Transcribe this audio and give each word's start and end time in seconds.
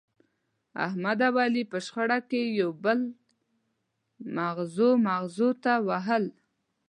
احمد 0.85 1.19
او 1.27 1.35
علي 1.43 1.63
په 1.71 1.77
شخړه 1.85 2.19
کې 2.29 2.41
یو 2.59 2.71
بل 2.83 2.99
مغزو 4.35 4.89
مغزو 5.07 5.49
ته 5.63 5.73
ووهل. 5.87 6.23